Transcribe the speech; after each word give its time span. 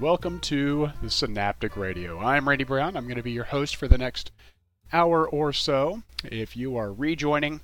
Welcome 0.00 0.40
to 0.40 0.92
the 1.02 1.10
Synaptic 1.10 1.76
Radio. 1.76 2.18
I'm 2.20 2.48
Randy 2.48 2.64
Brown. 2.64 2.96
I'm 2.96 3.04
going 3.04 3.18
to 3.18 3.22
be 3.22 3.32
your 3.32 3.44
host 3.44 3.76
for 3.76 3.86
the 3.86 3.98
next 3.98 4.32
hour 4.94 5.28
or 5.28 5.52
so. 5.52 6.02
If 6.24 6.56
you 6.56 6.74
are 6.78 6.90
rejoining, 6.90 7.60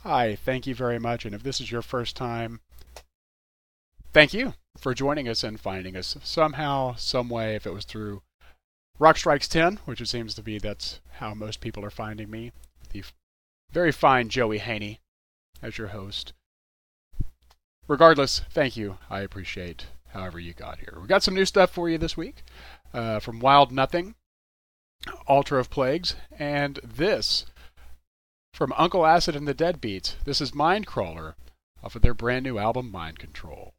hi, 0.00 0.36
thank 0.36 0.66
you 0.66 0.74
very 0.74 0.98
much. 0.98 1.26
And 1.26 1.34
if 1.34 1.42
this 1.42 1.60
is 1.60 1.70
your 1.70 1.82
first 1.82 2.16
time, 2.16 2.60
thank 4.14 4.32
you 4.32 4.54
for 4.78 4.94
joining 4.94 5.28
us 5.28 5.44
and 5.44 5.60
finding 5.60 5.98
us 5.98 6.16
somehow, 6.24 6.94
some 6.96 7.28
way. 7.28 7.56
If 7.56 7.66
it 7.66 7.74
was 7.74 7.84
through 7.84 8.22
Rock 8.98 9.18
Strikes 9.18 9.46
10, 9.46 9.80
which 9.84 10.00
it 10.00 10.08
seems 10.08 10.32
to 10.36 10.42
be 10.42 10.58
that's 10.58 11.00
how 11.16 11.34
most 11.34 11.60
people 11.60 11.84
are 11.84 11.90
finding 11.90 12.30
me, 12.30 12.52
the 12.92 13.04
very 13.70 13.92
fine 13.92 14.30
Joey 14.30 14.60
Haney 14.60 15.00
as 15.60 15.76
your 15.76 15.88
host. 15.88 16.32
Regardless, 17.86 18.40
thank 18.50 18.78
you. 18.78 18.96
I 19.10 19.20
appreciate 19.20 19.88
however 20.16 20.40
you 20.40 20.54
got 20.54 20.78
here. 20.78 20.94
We've 20.96 21.08
got 21.08 21.22
some 21.22 21.34
new 21.34 21.44
stuff 21.44 21.70
for 21.70 21.88
you 21.88 21.98
this 21.98 22.16
week 22.16 22.42
uh, 22.94 23.20
from 23.20 23.38
Wild 23.38 23.70
Nothing, 23.70 24.14
Altar 25.26 25.58
of 25.58 25.70
Plagues, 25.70 26.16
and 26.38 26.80
this 26.82 27.46
from 28.54 28.72
Uncle 28.76 29.04
Acid 29.04 29.36
and 29.36 29.46
the 29.46 29.54
Deadbeats. 29.54 30.14
This 30.24 30.40
is 30.40 30.52
Mindcrawler 30.52 31.34
off 31.82 31.94
of 31.94 32.02
their 32.02 32.14
brand 32.14 32.44
new 32.44 32.58
album 32.58 32.90
Mind 32.90 33.18
Control. 33.18 33.74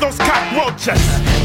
Those 0.00 0.18
cockroaches. 0.18 1.43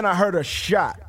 Then 0.00 0.10
I 0.10 0.14
heard 0.14 0.34
a 0.34 0.42
shot 0.42 0.99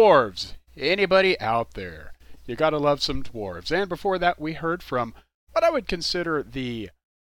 dwarves. 0.00 0.54
Anybody 0.76 1.38
out 1.40 1.74
there? 1.74 2.12
You 2.46 2.56
gotta 2.56 2.78
love 2.78 3.02
some 3.02 3.22
dwarves. 3.22 3.70
And 3.70 3.88
before 3.88 4.18
that, 4.18 4.40
we 4.40 4.54
heard 4.54 4.82
from 4.82 5.14
what 5.52 5.62
I 5.62 5.70
would 5.70 5.86
consider 5.86 6.42
the 6.42 6.90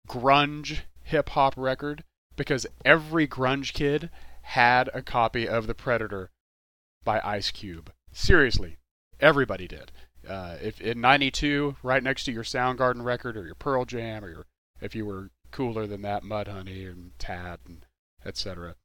grunge 0.09 0.81
hip 1.03 1.31
hop 1.31 1.55
record 1.57 2.05
because 2.37 2.67
every 2.85 3.27
grunge 3.27 3.73
kid 3.73 4.11
had 4.43 4.89
a 4.95 5.03
copy 5.03 5.49
of 5.49 5.67
The 5.67 5.75
Predator 5.75 6.31
by 7.05 7.21
Ice 7.25 7.51
Cube. 7.51 7.93
Seriously, 8.13 8.77
everybody 9.19 9.67
did. 9.67 9.91
Uh, 10.29 10.57
if 10.63 10.81
in 10.81 11.01
'92, 11.01 11.77
right 11.83 12.03
next 12.03 12.25
to 12.25 12.33
your 12.33 12.45
Soundgarden 12.45 13.05
record 13.05 13.37
or 13.37 13.45
your 13.45 13.57
Pearl 13.57 13.85
Jam, 13.85 14.25
or 14.25 14.31
your, 14.31 14.47
if 14.81 14.95
you 14.95 15.05
were 15.05 15.31
cooler 15.51 15.87
than 15.89 16.03
that, 16.03 16.23
Mudhoney 16.23 16.89
and 16.89 17.11
Tad 17.19 17.59
and 17.67 17.87
etc. 18.25 18.77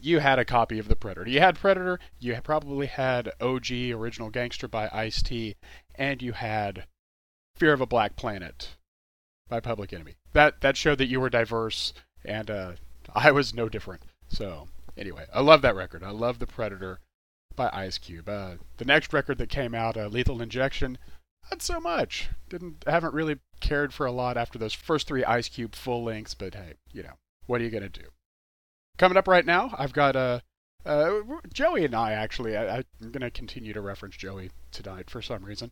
You 0.00 0.20
had 0.20 0.38
a 0.38 0.44
copy 0.44 0.78
of 0.78 0.88
The 0.88 0.96
Predator. 0.96 1.28
You 1.28 1.40
had 1.40 1.58
Predator. 1.58 1.98
You 2.18 2.40
probably 2.42 2.86
had 2.86 3.32
OG 3.40 3.70
Original 3.92 4.30
Gangster 4.30 4.66
by 4.66 4.88
Ice 4.92 5.22
T, 5.22 5.56
and 5.94 6.22
you 6.22 6.32
had 6.32 6.86
Fear 7.56 7.74
of 7.74 7.80
a 7.80 7.86
Black 7.86 8.16
Planet 8.16 8.76
by 9.48 9.60
Public 9.60 9.92
Enemy. 9.92 10.14
That 10.32 10.60
that 10.62 10.76
showed 10.76 10.98
that 10.98 11.08
you 11.08 11.20
were 11.20 11.28
diverse, 11.28 11.92
and 12.24 12.50
uh, 12.50 12.72
I 13.14 13.32
was 13.32 13.52
no 13.52 13.68
different. 13.68 14.02
So 14.28 14.68
anyway, 14.96 15.26
I 15.32 15.40
love 15.40 15.60
that 15.62 15.76
record. 15.76 16.02
I 16.02 16.10
love 16.10 16.38
The 16.38 16.46
Predator 16.46 17.00
by 17.54 17.68
Ice 17.72 17.98
Cube. 17.98 18.28
Uh, 18.28 18.54
the 18.78 18.86
next 18.86 19.12
record 19.12 19.38
that 19.38 19.50
came 19.50 19.74
out, 19.74 19.96
uh, 19.96 20.06
Lethal 20.06 20.40
Injection, 20.40 20.96
not 21.50 21.60
so 21.60 21.80
much. 21.80 22.30
Didn't 22.48 22.84
haven't 22.86 23.14
really 23.14 23.40
cared 23.60 23.92
for 23.92 24.06
a 24.06 24.12
lot 24.12 24.36
after 24.36 24.58
those 24.58 24.72
first 24.72 25.06
three 25.06 25.24
Ice 25.24 25.48
Cube 25.48 25.74
full 25.74 26.04
lengths. 26.04 26.34
But 26.34 26.54
hey, 26.54 26.74
you 26.92 27.02
know 27.02 27.14
what 27.46 27.60
are 27.60 27.64
you 27.64 27.70
gonna 27.70 27.88
do? 27.88 28.08
Coming 28.98 29.16
up 29.16 29.28
right 29.28 29.46
now, 29.46 29.74
I've 29.78 29.92
got 29.92 30.16
uh, 30.16 30.40
uh, 30.84 31.20
Joey 31.52 31.84
and 31.84 31.94
I 31.94 32.12
actually. 32.12 32.56
I, 32.56 32.78
I'm 32.78 33.10
gonna 33.10 33.30
continue 33.30 33.72
to 33.72 33.80
reference 33.80 34.16
Joey 34.16 34.50
tonight 34.70 35.10
for 35.10 35.22
some 35.22 35.44
reason. 35.44 35.70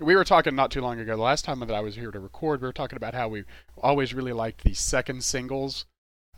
We 0.00 0.16
were 0.16 0.24
talking 0.24 0.54
not 0.54 0.70
too 0.70 0.80
long 0.80 0.98
ago. 0.98 1.16
The 1.16 1.22
last 1.22 1.44
time 1.44 1.60
that 1.60 1.70
I 1.70 1.80
was 1.80 1.96
here 1.96 2.10
to 2.10 2.20
record, 2.20 2.60
we 2.60 2.66
were 2.66 2.72
talking 2.72 2.96
about 2.96 3.14
how 3.14 3.28
we 3.28 3.44
always 3.76 4.14
really 4.14 4.32
liked 4.32 4.64
the 4.64 4.74
second 4.74 5.22
singles 5.22 5.84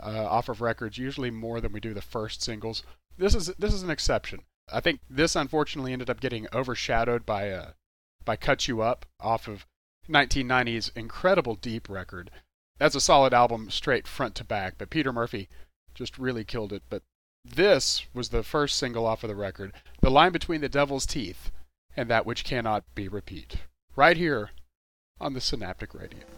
uh, 0.03 0.27
off 0.27 0.49
of 0.49 0.61
records, 0.61 0.99
usually 0.99 1.31
more 1.31 1.61
than 1.61 1.73
we 1.73 1.81
do 1.81 1.95
the 1.95 2.03
first 2.03 2.43
singles. 2.43 2.83
This 3.17 3.35
is 3.35 3.47
this 3.59 3.73
is 3.73 3.83
an 3.83 3.91
exception. 3.91 4.41
I 4.73 4.81
think 4.81 5.01
this 5.09 5.37
unfortunately 5.37 5.93
ended 5.93 6.11
up 6.11 6.21
getting 6.21 6.49
overshadowed 6.53 7.27
by 7.27 7.51
uh, 7.51 7.73
by 8.25 8.37
"Cut 8.37 8.67
You 8.67 8.83
Up" 8.83 9.07
off 9.21 9.47
of 9.47 9.67
1990's 10.09 10.91
incredible 10.97 11.55
Deep 11.55 11.89
record. 11.89 12.31
That's 12.79 12.97
a 12.97 13.01
solid 13.01 13.33
album, 13.33 13.71
straight 13.71 14.09
front 14.09 14.35
to 14.37 14.45
back. 14.45 14.75
But 14.79 14.91
Peter 14.91 15.13
Murphy 15.13 15.49
just 15.95 16.19
really 16.19 16.45
killed 16.45 16.73
it. 16.73 16.83
But 16.89 17.03
this 17.45 18.05
was 18.13 18.31
the 18.31 18.43
first 18.43 18.77
single 18.77 19.07
off 19.07 19.25
of 19.25 19.29
the 19.29 19.37
record. 19.37 19.73
The 20.01 20.11
line 20.11 20.33
between 20.33 20.61
the 20.61 20.69
devil's 20.69 21.07
teeth 21.07 21.51
and 21.97 22.09
that 22.11 22.27
which 22.27 22.45
cannot 22.45 22.85
be 22.95 23.09
repeat. 23.09 23.57
Right 23.97 24.17
here 24.17 24.51
on 25.21 25.35
the 25.35 25.41
Synaptic 25.41 25.95
Radio. 25.95 26.34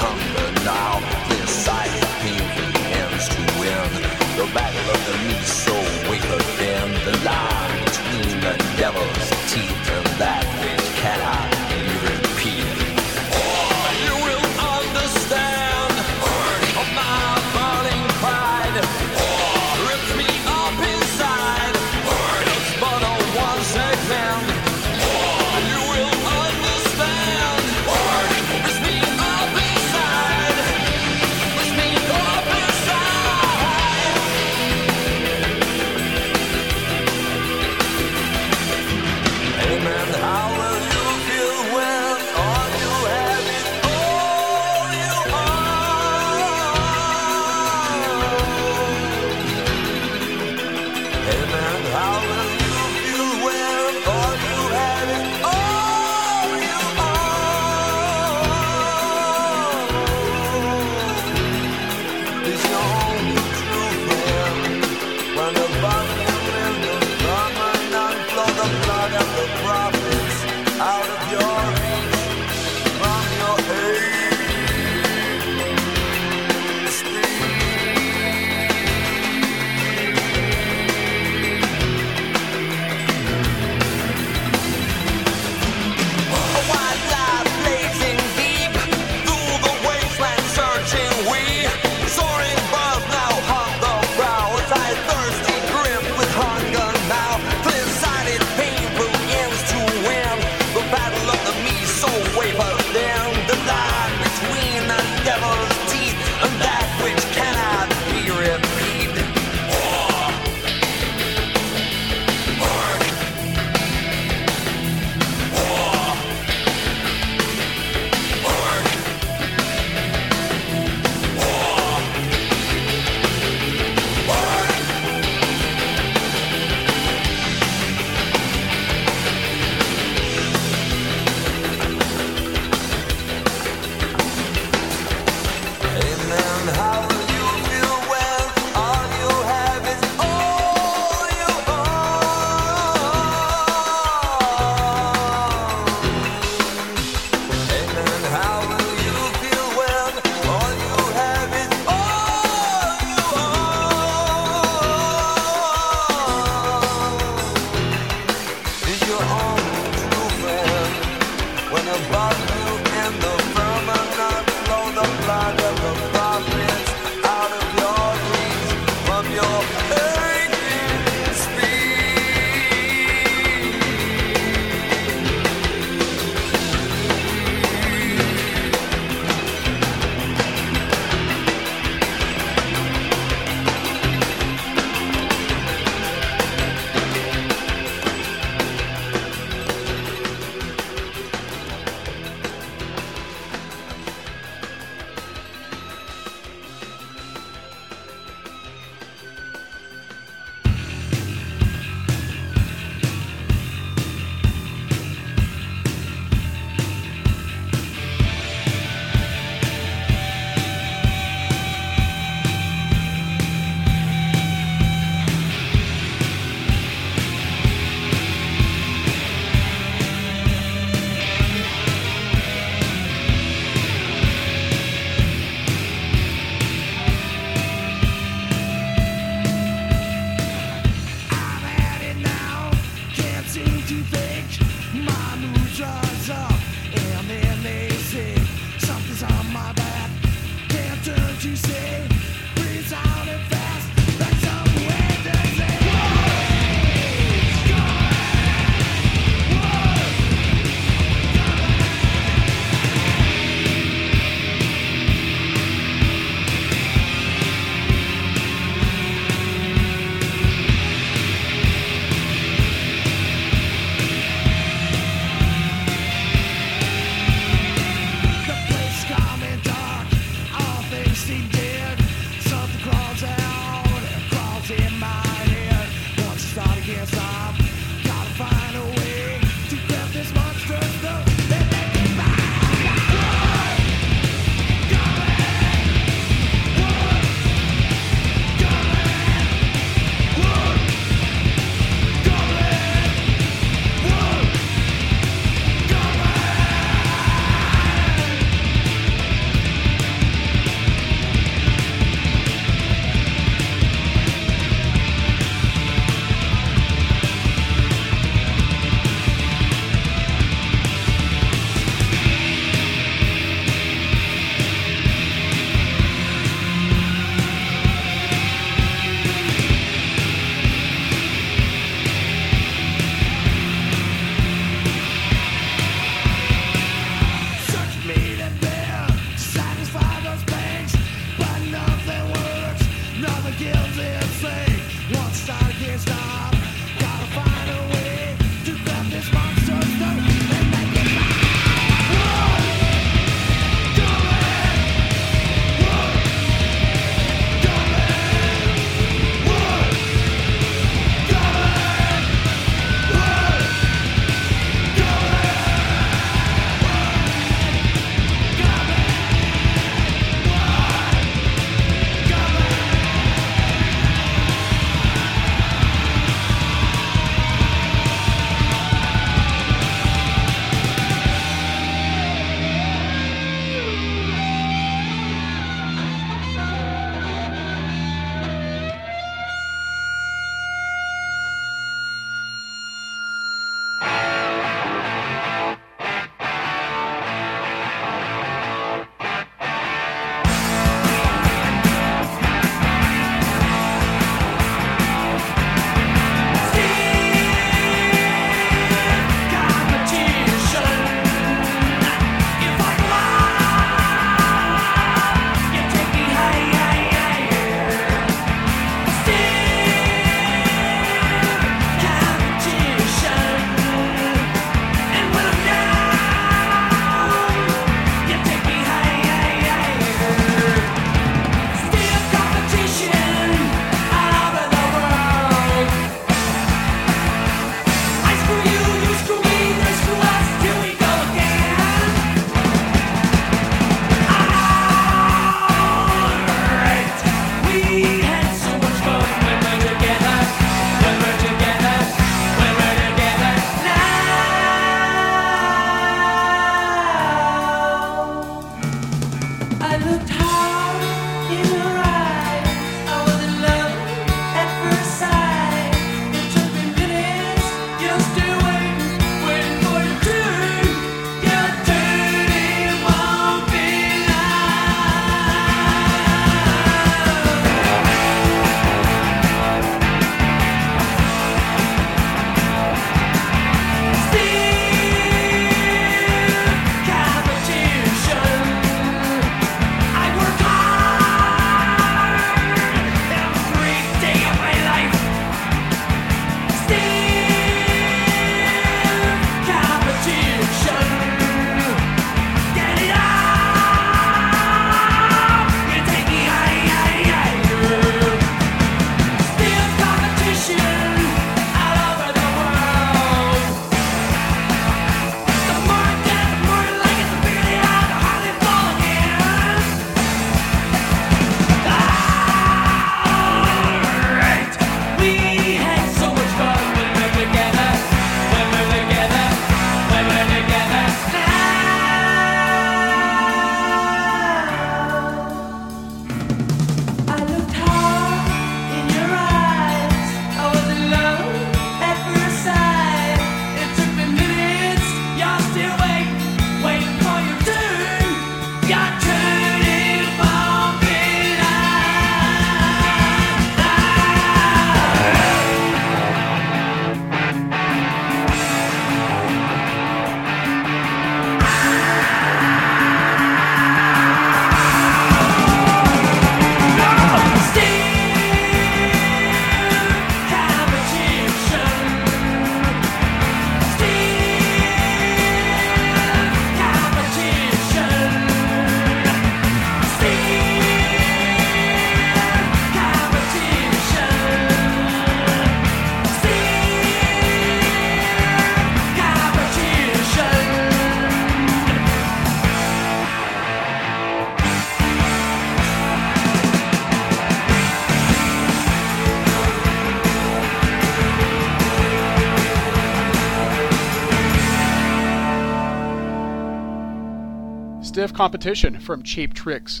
Competition 598.40 598.98
from 598.98 599.22
Cheap 599.22 599.52
Tricks. 599.52 600.00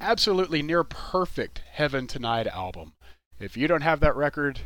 Absolutely 0.00 0.62
near 0.62 0.82
perfect 0.84 1.60
Heaven 1.70 2.06
Tonight 2.06 2.46
album. 2.46 2.94
If 3.38 3.58
you 3.58 3.68
don't 3.68 3.82
have 3.82 4.00
that 4.00 4.16
record, 4.16 4.60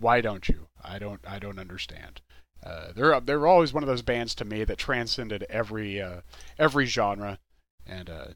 why 0.00 0.20
don't 0.20 0.46
you? 0.46 0.66
I 0.84 0.98
don't. 0.98 1.22
I 1.26 1.38
don't 1.38 1.58
understand. 1.58 2.20
Uh, 2.62 2.88
they're 2.94 3.18
they're 3.22 3.46
always 3.46 3.72
one 3.72 3.82
of 3.82 3.86
those 3.86 4.02
bands 4.02 4.34
to 4.34 4.44
me 4.44 4.64
that 4.64 4.76
transcended 4.76 5.46
every 5.48 5.98
uh, 5.98 6.20
every 6.58 6.84
genre, 6.84 7.38
and 7.86 8.10
uh, 8.10 8.26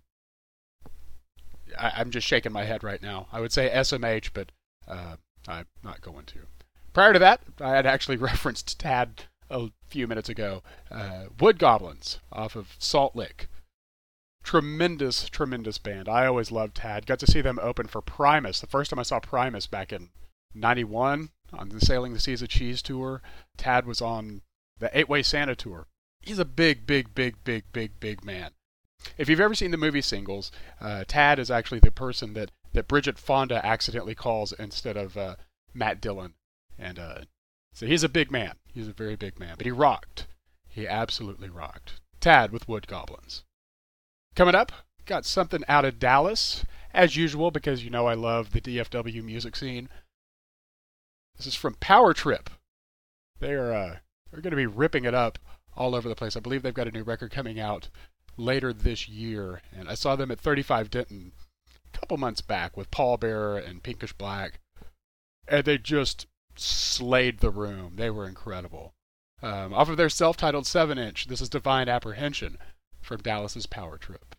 I, 1.79 1.93
I'm 1.97 2.11
just 2.11 2.27
shaking 2.27 2.53
my 2.53 2.65
head 2.65 2.83
right 2.83 3.03
now. 3.03 3.27
I 3.31 3.43
would 3.43 3.53
say 3.53 3.69
SMH, 3.69 4.31
but 4.33 4.51
uh, 4.89 5.17
I'm 5.47 5.67
not 5.85 6.01
going 6.01 6.25
to. 6.25 6.39
Prior 6.95 7.13
to 7.13 7.19
that, 7.19 7.43
I 7.61 7.77
had 7.77 7.85
actually 7.85 8.17
referenced 8.31 8.81
Tad 8.81 9.25
a 9.51 9.69
few 9.89 10.07
minutes 10.07 10.31
ago. 10.31 10.63
Uh, 10.91 11.25
Wood 11.39 11.59
Goblins 11.59 12.19
off 12.33 12.57
of 12.57 12.77
Salt 12.79 13.15
Lick. 13.15 13.47
Tremendous, 14.43 15.29
tremendous 15.29 15.79
band. 15.79 16.09
I 16.09 16.27
always 16.27 16.51
loved 16.51 16.77
Tad. 16.77 17.07
Got 17.07 17.19
to 17.21 17.27
see 17.27 17.41
them 17.41 17.59
open 17.63 17.87
for 17.87 18.01
Primus. 18.01 18.61
The 18.61 18.67
first 18.67 18.91
time 18.91 18.99
I 18.99 19.05
saw 19.05 19.21
Primus 19.21 19.67
back 19.67 19.93
in 19.93 20.11
91 20.55 21.31
on 21.53 21.69
the 21.69 21.81
Sailing 21.81 22.15
the 22.15 22.21
Seas 22.21 22.43
of 22.43 22.49
Cheese 22.49 22.83
tour. 22.83 23.23
Tad 23.57 23.87
was 23.87 24.01
on 24.01 24.43
the 24.79 24.97
Eight 24.97 25.09
Way 25.09 25.23
Santa 25.23 25.55
tour. 25.55 25.87
He's 26.21 26.39
a 26.39 26.45
big, 26.45 26.87
big, 26.87 27.15
big, 27.15 27.43
big, 27.45 27.65
big, 27.73 28.01
big 28.01 28.25
man. 28.25 28.53
If 29.17 29.29
you've 29.29 29.41
ever 29.41 29.55
seen 29.55 29.71
the 29.71 29.77
movie 29.77 30.03
Singles, 30.03 30.53
uh, 30.81 31.05
Tad 31.07 31.39
is 31.39 31.51
actually 31.51 31.81
the 31.81 31.91
person 31.91 32.35
that, 32.35 32.51
that 32.73 32.89
Bridget 32.89 33.19
Fonda 33.19 33.65
accidentally 33.65 34.15
calls 34.15 34.53
instead 34.53 34.97
of 34.97 35.17
uh, 35.17 35.37
Matt 35.73 36.01
Dillon. 36.01 36.35
And 36.79 36.99
uh, 36.99 37.21
so 37.73 37.87
he's 37.87 38.05
a 38.05 38.09
big 38.09 38.31
man. 38.31 38.57
He's 38.73 38.89
a 38.89 38.93
very 38.93 39.17
big 39.17 39.39
man. 39.39 39.55
But 39.57 39.67
he 39.67 39.73
rocked. 39.73 40.27
He 40.69 40.87
absolutely 40.87 41.49
rocked. 41.49 42.01
Tad 42.21 42.53
with 42.53 42.69
Wood 42.69 42.87
Goblins. 42.87 43.45
Coming 44.41 44.55
up, 44.55 44.73
got 45.05 45.27
something 45.27 45.63
out 45.69 45.85
of 45.85 45.99
Dallas, 45.99 46.65
as 46.95 47.15
usual, 47.15 47.51
because 47.51 47.85
you 47.85 47.91
know 47.91 48.07
I 48.07 48.15
love 48.15 48.53
the 48.53 48.61
DFW 48.63 49.23
music 49.23 49.55
scene. 49.55 49.91
This 51.37 51.47
is 51.47 51.55
from 51.55 51.75
Power 51.75 52.15
Trip. 52.15 52.49
They 53.39 53.53
are 53.53 53.71
uh, 53.71 53.97
they're 54.31 54.41
going 54.41 54.53
to 54.53 54.57
be 54.57 54.65
ripping 54.65 55.05
it 55.05 55.13
up 55.13 55.39
all 55.77 55.95
over 55.95 56.09
the 56.09 56.15
place. 56.15 56.39
I 56.39 56.41
believe 56.41 56.63
they've 56.63 56.73
got 56.73 56.89
a 56.89 56.91
new 56.91 57.03
record 57.03 57.31
coming 57.31 57.61
out 57.61 57.91
later 58.39 58.73
this 58.73 59.11
year, 59.11 59.61
and 59.79 59.91
I 59.91 59.95
saw 59.95 60.17
them 60.17 60.31
at 60.31 60.41
35 60.41 60.89
Denton 60.89 61.33
a 61.93 61.99
couple 61.99 62.17
months 62.17 62.41
back 62.41 62.79
with 62.79 62.91
Pallbearer 62.91 63.63
and 63.63 63.83
Pinkish 63.83 64.15
Black, 64.15 64.61
and 65.49 65.67
they 65.67 65.77
just 65.77 66.27
slayed 66.57 67.41
the 67.41 67.51
room. 67.51 67.97
They 67.97 68.09
were 68.09 68.27
incredible. 68.27 68.95
Um, 69.43 69.75
off 69.75 69.91
of 69.91 69.99
their 69.99 70.09
self-titled 70.09 70.67
seven-inch, 70.67 71.27
this 71.27 71.43
is 71.43 71.51
Divine 71.51 71.91
Apprehension 71.91 72.57
from 73.01 73.21
Dallas's 73.23 73.67
Power 73.67 73.99
Trip. 73.99 74.35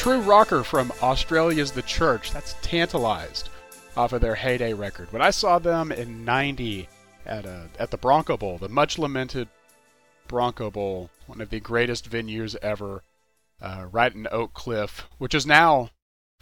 True 0.00 0.22
rocker 0.22 0.64
from 0.64 0.90
Australia's 1.02 1.72
The 1.72 1.82
Church. 1.82 2.32
That's 2.32 2.56
Tantalized 2.62 3.50
off 3.98 4.14
of 4.14 4.22
their 4.22 4.34
Heyday 4.34 4.72
record. 4.72 5.12
When 5.12 5.20
I 5.20 5.28
saw 5.28 5.58
them 5.58 5.92
in 5.92 6.24
90 6.24 6.88
at, 7.26 7.44
a, 7.44 7.68
at 7.78 7.90
the 7.90 7.98
Bronco 7.98 8.38
Bowl, 8.38 8.56
the 8.56 8.70
much 8.70 8.98
lamented 8.98 9.46
Bronco 10.26 10.70
Bowl, 10.70 11.10
one 11.26 11.42
of 11.42 11.50
the 11.50 11.60
greatest 11.60 12.10
venues 12.10 12.56
ever, 12.62 13.02
uh, 13.60 13.88
right 13.92 14.14
in 14.14 14.26
Oak 14.32 14.54
Cliff, 14.54 15.06
which 15.18 15.34
is 15.34 15.44
now, 15.44 15.90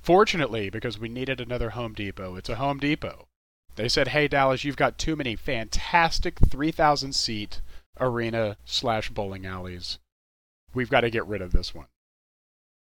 fortunately, 0.00 0.70
because 0.70 0.96
we 0.96 1.08
needed 1.08 1.40
another 1.40 1.70
Home 1.70 1.94
Depot, 1.94 2.36
it's 2.36 2.48
a 2.48 2.54
Home 2.54 2.78
Depot. 2.78 3.26
They 3.74 3.88
said, 3.88 4.06
hey, 4.06 4.28
Dallas, 4.28 4.62
you've 4.62 4.76
got 4.76 4.98
too 4.98 5.16
many 5.16 5.34
fantastic 5.34 6.38
3,000 6.48 7.12
seat 7.12 7.60
arena 7.98 8.56
slash 8.64 9.10
bowling 9.10 9.46
alleys. 9.46 9.98
We've 10.72 10.90
got 10.90 11.00
to 11.00 11.10
get 11.10 11.26
rid 11.26 11.42
of 11.42 11.50
this 11.50 11.74
one. 11.74 11.86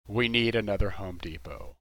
We 0.10 0.28
need 0.28 0.56
another 0.56 0.90
Home 0.92 1.20
Depot. 1.22 1.76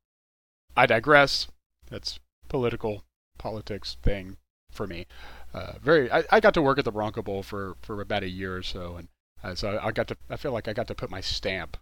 I 0.77 0.85
digress. 0.85 1.49
That's 1.91 2.21
political 2.51 3.05
politics 3.39 3.97
thing 4.03 4.37
for 4.71 4.87
me. 4.87 5.07
Uh, 5.55 5.73
very. 5.83 6.13
I, 6.13 6.25
I 6.31 6.39
got 6.39 6.53
to 6.55 6.63
work 6.63 6.79
at 6.79 6.85
the 6.85 6.93
Bronco 6.93 7.23
Bowl 7.23 7.43
for, 7.43 7.77
for 7.81 8.03
about 8.03 8.23
a 8.23 8.29
year 8.29 8.55
or 8.55 8.63
so, 8.63 8.97
and 8.97 9.09
uh, 9.43 9.55
so 9.55 9.81
I 9.83 9.93
got 9.93 10.09
to. 10.09 10.17
I 10.29 10.37
feel 10.37 10.53
like 10.53 10.69
I 10.69 10.75
got 10.75 10.89
to 10.89 10.95
put 10.95 11.11
my 11.11 11.23
stamp 11.23 11.79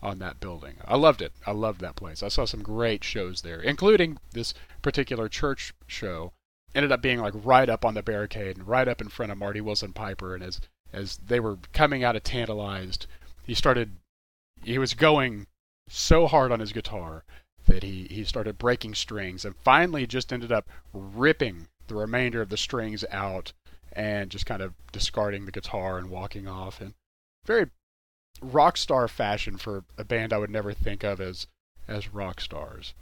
on 0.00 0.20
that 0.20 0.38
building. 0.38 0.76
I 0.86 0.96
loved 0.96 1.20
it. 1.20 1.32
I 1.48 1.50
loved 1.50 1.80
that 1.80 1.96
place. 1.96 2.22
I 2.22 2.28
saw 2.28 2.44
some 2.44 2.62
great 2.62 3.02
shows 3.02 3.42
there, 3.42 3.60
including 3.60 4.18
this 4.30 4.54
particular 4.82 5.28
church 5.28 5.74
show. 5.88 6.32
Ended 6.76 6.92
up 6.92 7.02
being 7.02 7.18
like 7.18 7.34
right 7.34 7.68
up 7.68 7.84
on 7.84 7.94
the 7.94 8.04
barricade 8.04 8.56
and 8.56 8.68
right 8.68 8.86
up 8.86 9.00
in 9.00 9.08
front 9.08 9.32
of 9.32 9.38
Marty 9.38 9.60
Willson-Piper. 9.60 10.36
And 10.36 10.44
as 10.44 10.60
as 10.92 11.16
they 11.16 11.40
were 11.40 11.58
coming 11.72 12.04
out 12.04 12.14
of 12.14 12.22
Tantalized, 12.22 13.08
he 13.42 13.52
started. 13.52 13.96
He 14.62 14.78
was 14.78 14.94
going 14.94 15.48
so 15.88 16.26
hard 16.26 16.52
on 16.52 16.60
his 16.60 16.72
guitar 16.72 17.24
that 17.66 17.82
he, 17.82 18.06
he 18.10 18.24
started 18.24 18.58
breaking 18.58 18.94
strings 18.94 19.44
and 19.44 19.54
finally 19.56 20.06
just 20.06 20.32
ended 20.32 20.50
up 20.50 20.68
ripping 20.92 21.68
the 21.86 21.94
remainder 21.94 22.40
of 22.40 22.48
the 22.48 22.56
strings 22.56 23.04
out 23.10 23.52
and 23.92 24.30
just 24.30 24.46
kind 24.46 24.62
of 24.62 24.74
discarding 24.90 25.44
the 25.44 25.52
guitar 25.52 25.98
and 25.98 26.10
walking 26.10 26.48
off 26.48 26.80
in 26.80 26.94
very 27.44 27.70
rock 28.40 28.76
star 28.76 29.06
fashion 29.08 29.56
for 29.56 29.84
a 29.98 30.04
band 30.04 30.32
I 30.32 30.38
would 30.38 30.50
never 30.50 30.72
think 30.72 31.04
of 31.04 31.20
as 31.20 31.46
as 31.88 32.12
rock 32.14 32.40
stars. 32.40 32.94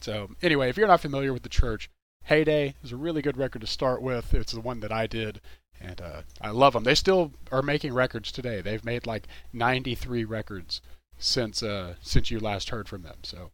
So 0.00 0.30
anyway, 0.42 0.68
if 0.68 0.76
you're 0.76 0.86
not 0.86 1.00
familiar 1.00 1.32
with 1.32 1.42
the 1.42 1.48
church, 1.48 1.90
Heyday 2.24 2.74
is 2.82 2.92
a 2.92 2.96
really 2.96 3.22
good 3.22 3.36
record 3.36 3.60
to 3.60 3.66
start 3.66 4.02
with. 4.02 4.34
It's 4.34 4.52
the 4.52 4.60
one 4.60 4.80
that 4.80 4.92
I 4.92 5.06
did, 5.06 5.40
and 5.80 6.00
uh, 6.00 6.22
I 6.40 6.50
love 6.50 6.74
them. 6.74 6.84
They 6.84 6.94
still 6.94 7.32
are 7.50 7.62
making 7.62 7.94
records 7.94 8.30
today. 8.30 8.60
They've 8.60 8.84
made 8.84 9.06
like 9.06 9.26
93 9.52 10.24
records 10.24 10.82
since 11.18 11.62
uh, 11.62 11.94
since 12.00 12.30
you 12.30 12.38
last 12.38 12.70
heard 12.70 12.88
from 12.88 13.02
them. 13.02 13.18
So 13.22 13.50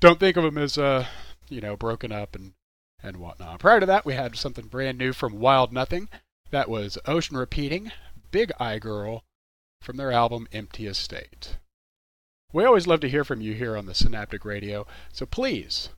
don't 0.00 0.20
think 0.20 0.36
of 0.36 0.44
them 0.44 0.58
as 0.58 0.78
uh, 0.78 1.06
you 1.48 1.60
know 1.60 1.76
broken 1.76 2.12
up 2.12 2.34
and 2.34 2.52
and 3.02 3.18
whatnot. 3.18 3.60
Prior 3.60 3.80
to 3.80 3.86
that, 3.86 4.04
we 4.04 4.14
had 4.14 4.36
something 4.36 4.66
brand 4.66 4.98
new 4.98 5.12
from 5.12 5.38
Wild 5.38 5.72
Nothing. 5.72 6.08
That 6.50 6.68
was 6.68 6.98
Ocean 7.06 7.36
Repeating, 7.36 7.92
Big 8.30 8.52
Eye 8.58 8.78
Girl, 8.78 9.22
from 9.80 9.96
their 9.96 10.10
album 10.10 10.48
Empty 10.52 10.86
Estate. 10.86 11.58
We 12.52 12.64
always 12.64 12.86
love 12.86 13.00
to 13.00 13.08
hear 13.08 13.24
from 13.24 13.40
you 13.40 13.52
here 13.54 13.76
on 13.76 13.86
the 13.86 13.94
Synaptic 13.94 14.44
Radio, 14.44 14.86
so 15.12 15.26
please 15.26 15.90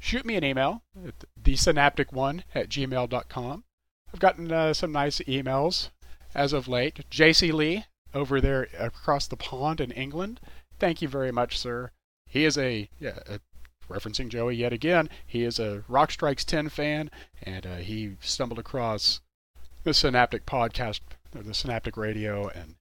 shoot 0.00 0.26
me 0.26 0.34
an 0.34 0.44
email 0.44 0.82
at 1.06 1.24
thesynaptic1 1.40 2.42
at 2.54 2.68
gmail.com. 2.68 3.64
I've 4.12 4.20
gotten 4.20 4.52
uh, 4.52 4.74
some 4.74 4.92
nice 4.92 5.20
emails 5.20 5.90
as 6.34 6.52
of 6.52 6.68
late. 6.68 7.08
JC 7.10 7.52
Lee 7.52 7.84
over 8.14 8.40
there 8.40 8.68
across 8.78 9.26
the 9.26 9.36
pond 9.36 9.80
in 9.80 9.90
England. 9.92 10.40
Thank 10.78 11.02
you 11.02 11.08
very 11.08 11.32
much, 11.32 11.58
sir. 11.58 11.90
He 12.26 12.44
is 12.44 12.58
a, 12.58 12.88
yeah, 12.98 13.18
a 13.26 13.40
referencing 13.88 14.28
Joey 14.28 14.56
yet 14.56 14.72
again, 14.72 15.08
he 15.26 15.44
is 15.44 15.58
a 15.58 15.84
Rock 15.88 16.10
Strikes 16.10 16.44
10 16.44 16.68
fan, 16.68 17.10
and 17.42 17.66
uh, 17.66 17.76
he 17.76 18.16
stumbled 18.20 18.58
across 18.58 19.20
the 19.84 19.94
Synaptic 19.94 20.44
podcast, 20.46 21.00
or 21.34 21.42
the 21.42 21.54
Synaptic 21.54 21.96
Radio, 21.96 22.48
and 22.48 22.76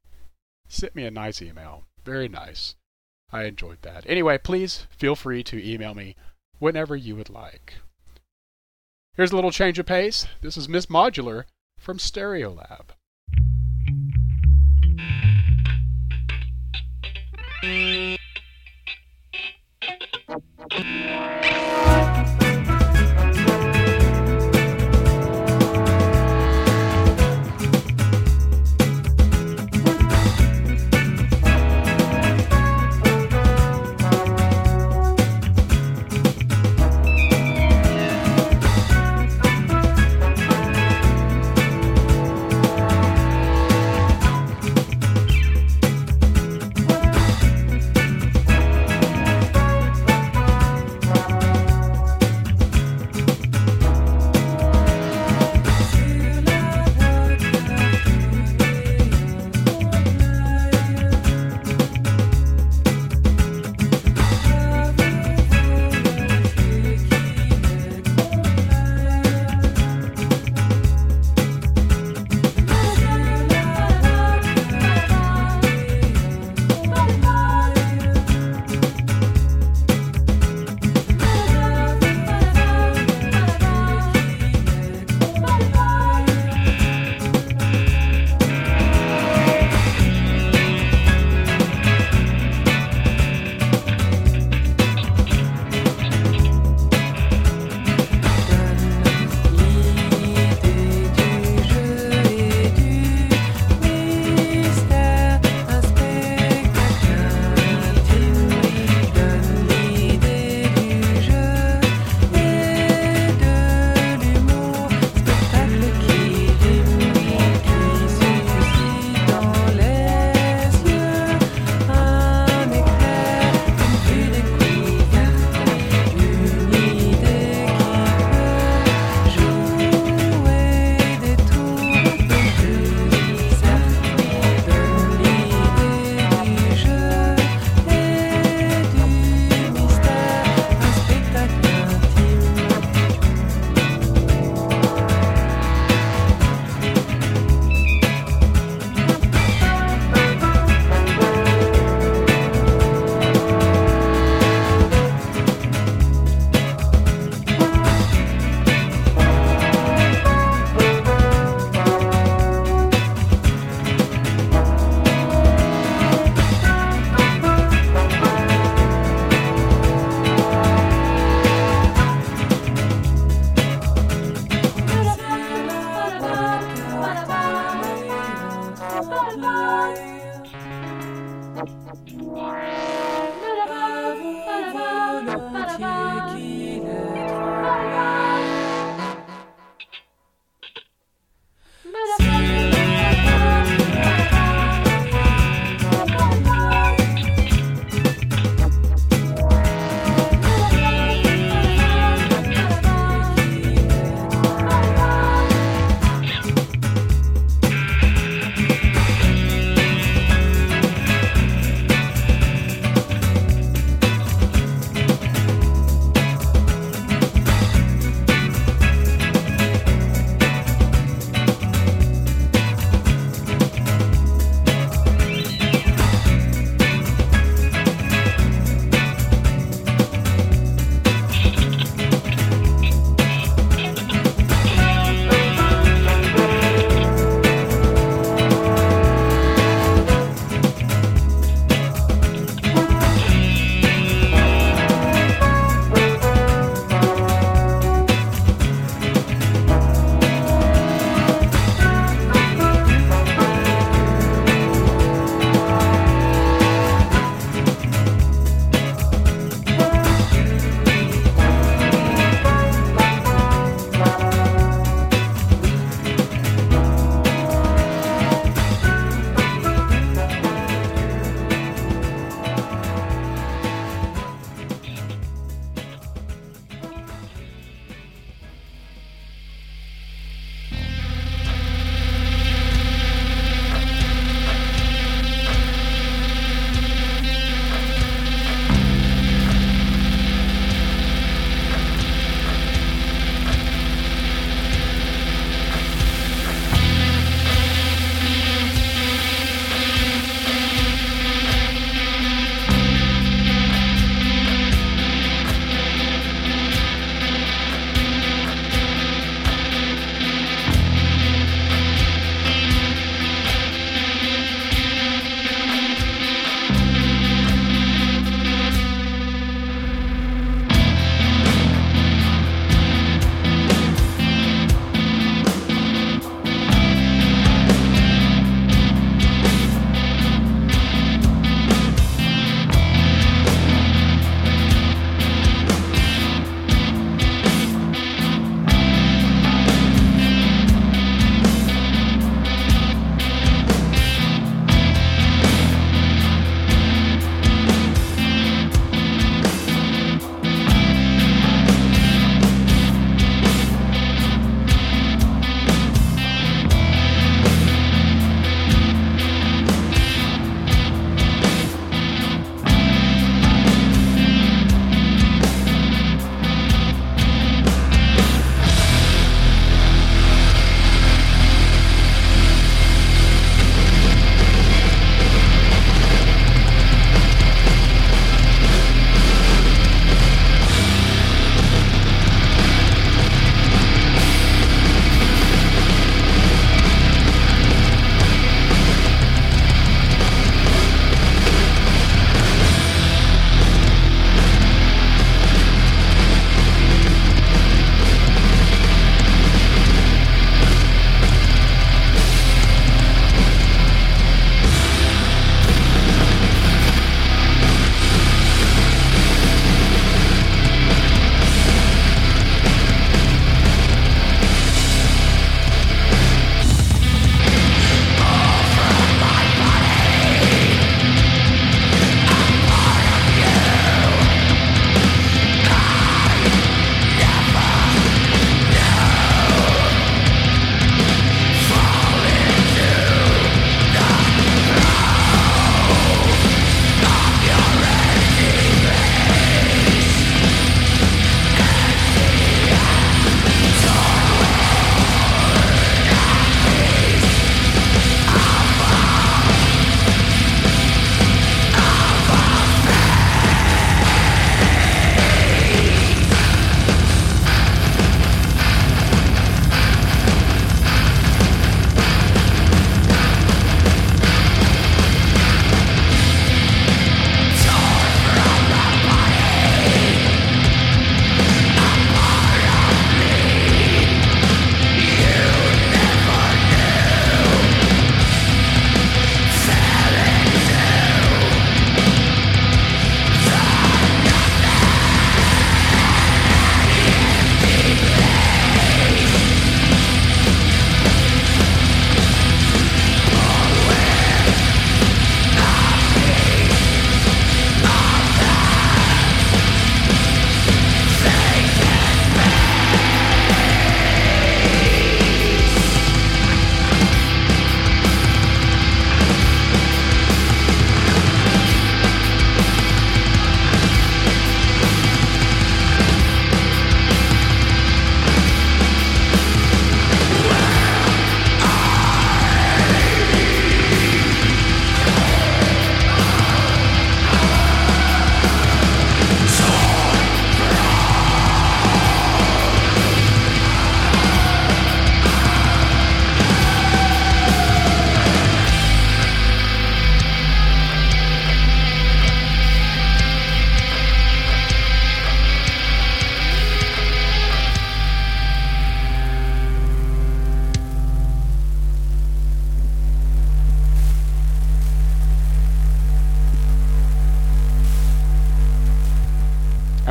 sent 0.67 0.95
me 0.95 1.05
a 1.05 1.11
nice 1.11 1.41
email. 1.41 1.85
Very 2.03 2.27
nice. 2.27 2.75
I 3.31 3.43
enjoyed 3.43 3.81
that. 3.81 4.03
Anyway, 4.07 4.37
please 4.37 4.87
feel 4.89 5.15
free 5.15 5.43
to 5.43 5.63
email 5.63 5.93
me 5.93 6.15
whenever 6.59 6.95
you 6.95 7.15
would 7.15 7.29
like. 7.29 7.75
Here's 9.15 9.31
a 9.31 9.35
little 9.35 9.51
change 9.51 9.79
of 9.79 9.85
pace. 9.85 10.27
This 10.41 10.57
is 10.57 10.67
Miss 10.67 10.87
Modular 10.87 11.45
from 11.77 11.97
Stereolab. 11.97 12.89
Thank 17.65 18.19
you. 21.59 21.64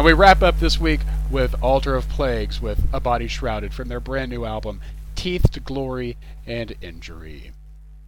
And 0.05 0.09
we 0.11 0.21
wrap 0.21 0.43
up 0.43 0.61
this 0.61 0.79
week 0.79 1.01
with 1.31 1.55
Altar 1.63 1.95
of 1.95 2.11
Plagues 2.11 2.61
with 2.61 2.79
A 2.93 3.01
Body 3.01 3.27
Shrouded 3.27 3.73
from 3.73 3.89
their 3.89 4.01
brand 4.01 4.31
new 4.31 4.45
album, 4.45 4.83
Teethed 5.15 5.65
Glory 5.65 6.19
and 6.47 6.75
Injury. 6.83 7.53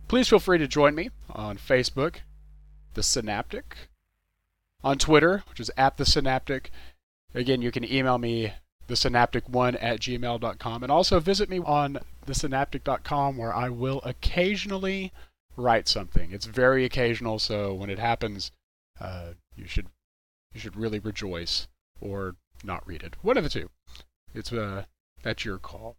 Please 0.06 0.28
feel 0.28 0.38
free 0.38 0.58
to 0.58 0.68
join 0.68 0.94
me 0.94 1.08
on 1.30 1.56
Facebook, 1.56 2.16
The 2.92 3.02
Synaptic, 3.02 3.88
on 4.84 4.98
Twitter, 4.98 5.42
which 5.48 5.58
is 5.58 5.70
at 5.78 5.96
The 5.96 6.04
Synaptic. 6.04 6.70
Again, 7.34 7.62
you 7.62 7.72
can 7.72 7.90
email 7.90 8.18
me, 8.18 8.52
thesynaptic1 8.88 9.78
at 9.80 10.00
gmail.com, 10.00 10.82
and 10.82 10.92
also 10.92 11.18
visit 11.18 11.48
me 11.48 11.60
on 11.60 12.00
thesynaptic.com 12.26 13.38
where 13.38 13.54
I 13.54 13.70
will 13.70 14.02
occasionally 14.04 15.14
write 15.56 15.88
something. 15.88 16.30
It's 16.30 16.44
very 16.44 16.84
occasional, 16.84 17.38
so 17.38 17.72
when 17.72 17.88
it 17.88 17.98
happens, 17.98 18.50
uh, 19.00 19.28
you 19.56 19.66
should 19.66 19.86
you 20.52 20.60
should 20.60 20.76
really 20.76 20.98
rejoice 20.98 21.68
or 22.00 22.36
not 22.64 22.86
read 22.86 23.02
it. 23.02 23.16
One 23.22 23.36
of 23.36 23.44
the 23.44 23.50
two. 23.50 23.68
It's 24.34 24.52
uh 24.52 24.84
that's 25.22 25.44
your 25.44 25.58
call. 25.58 25.96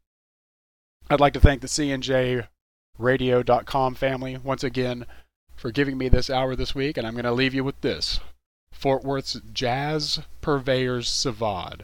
I'd 1.10 1.20
like 1.20 1.34
to 1.34 1.40
thank 1.40 1.62
the 1.62 1.68
CNJRadio.com 1.68 3.96
family 3.96 4.38
once 4.38 4.64
again 4.64 5.06
for 5.56 5.72
giving 5.72 5.98
me 5.98 6.10
this 6.10 6.30
hour 6.30 6.56
this 6.56 6.76
week, 6.76 6.98
and 6.98 7.08
I'm 7.08 7.14
going 7.14 7.26
to 7.26 7.32
leave 7.32 7.54
you 7.54 7.64
with 7.64 7.80
this. 7.82 8.20
Fort 8.72 9.04
Worth's 9.04 9.40
Jazz 9.54 10.20
Purveyors 10.42 11.10
Savad. 11.10 11.82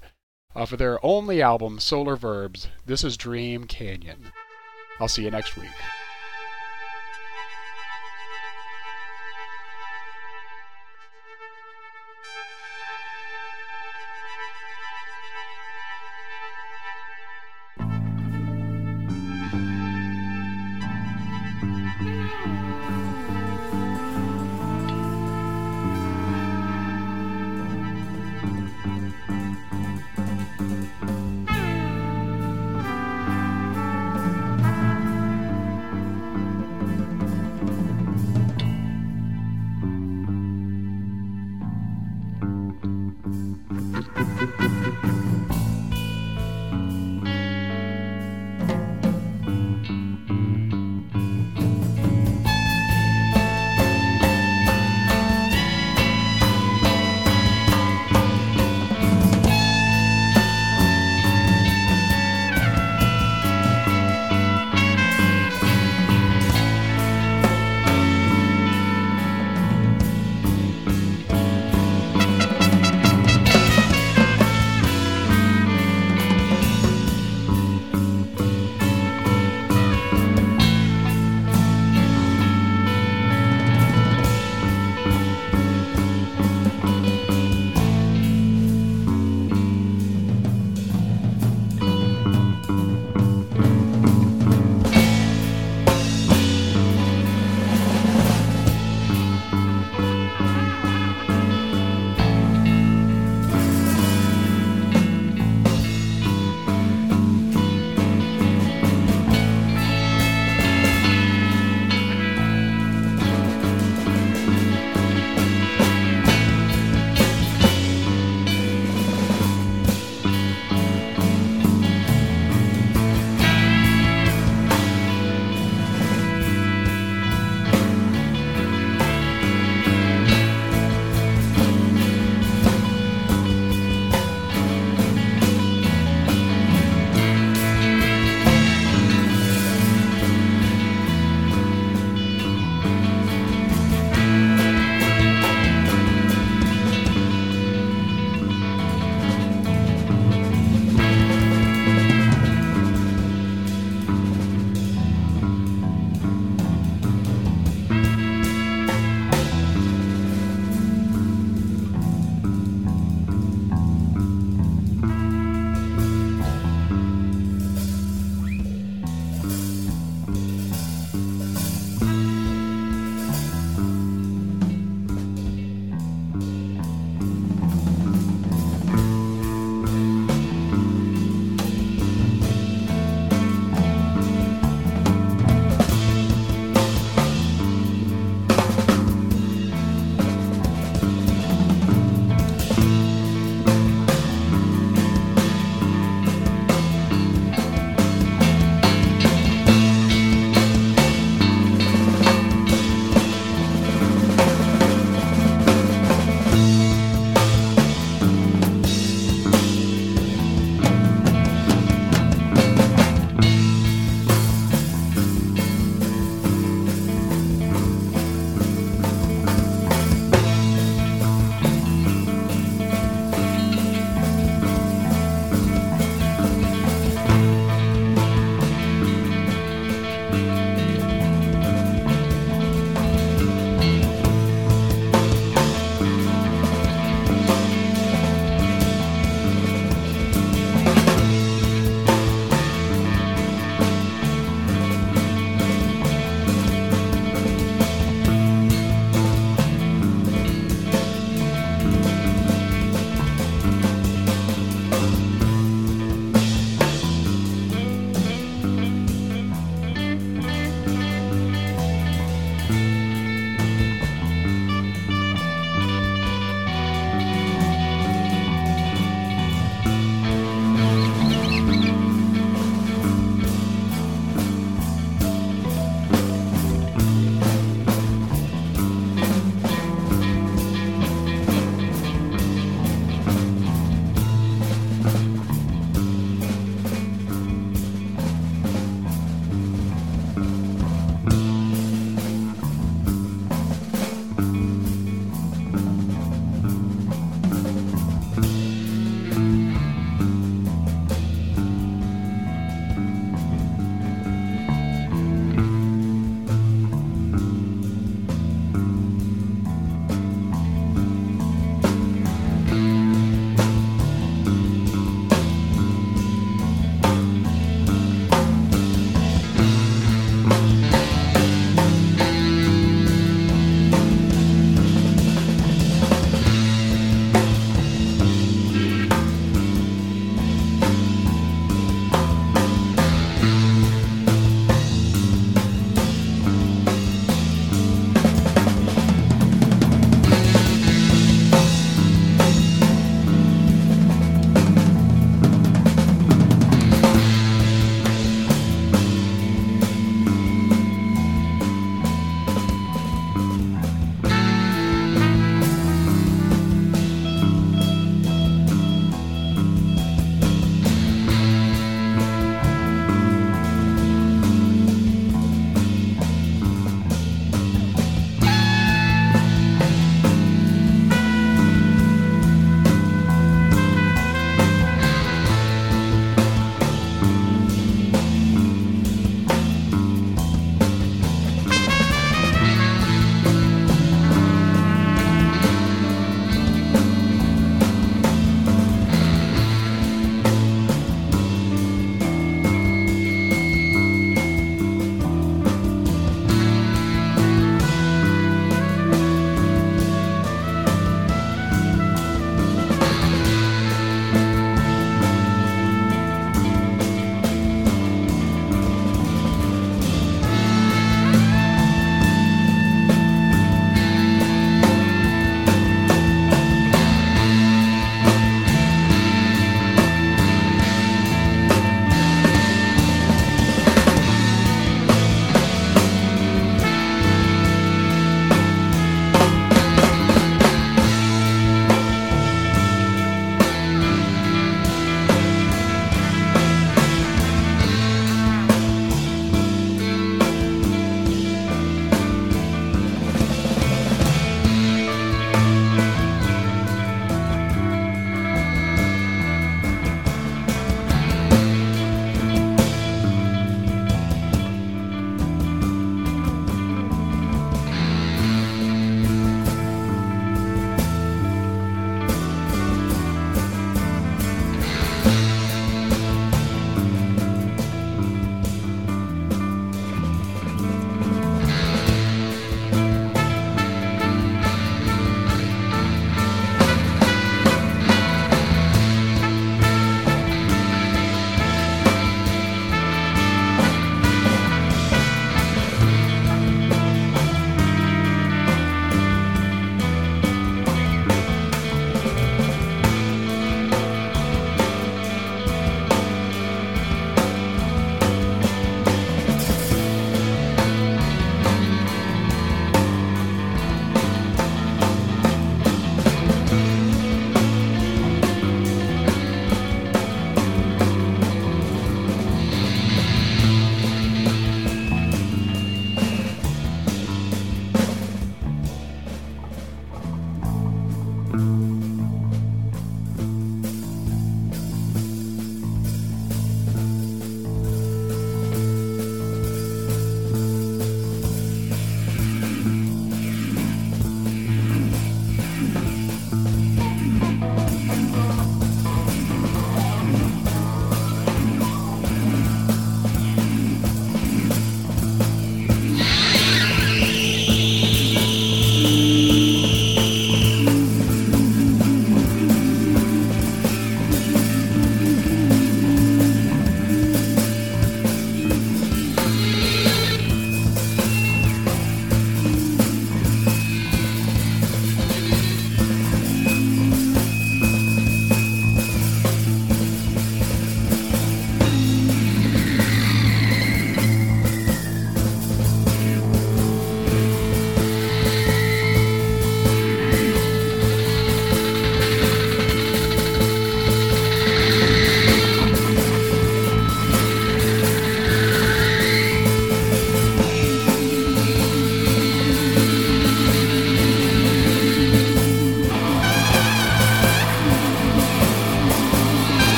Off 0.55 0.72
of 0.72 0.80
their 0.80 1.03
only 1.03 1.41
album, 1.41 1.80
Solar 1.80 2.16
Verbs, 2.16 2.68
this 2.86 3.03
is 3.03 3.18
Dream 3.18 3.66
Canyon. 3.66 4.32
I'll 4.99 5.07
see 5.07 5.24
you 5.24 5.32
next 5.32 5.57
week. 5.57 5.72